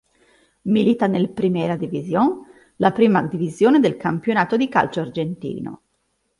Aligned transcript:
Milita 0.63 1.05
nel 1.05 1.29
Primera 1.29 1.75
División, 1.77 2.43
la 2.77 2.91
prima 2.91 3.21
divisione 3.27 3.79
del 3.79 3.97
campionato 3.97 4.57
di 4.57 4.67
calcio 4.67 4.99
argentino. 5.01 5.81